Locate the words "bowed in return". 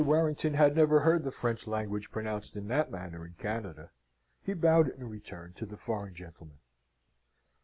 4.55-5.53